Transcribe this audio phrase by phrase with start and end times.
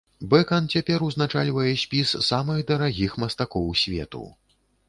[0.29, 4.27] Бэкан цяпер узначальвае спіс самых дарагіх мастакоў свету.